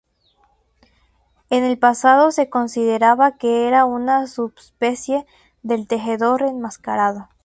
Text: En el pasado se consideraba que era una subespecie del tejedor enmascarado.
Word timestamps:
En 1.51 1.63
el 1.63 1.77
pasado 1.77 2.31
se 2.31 2.49
consideraba 2.49 3.37
que 3.37 3.67
era 3.67 3.85
una 3.85 4.25
subespecie 4.25 5.27
del 5.61 5.85
tejedor 5.85 6.41
enmascarado. 6.41 7.29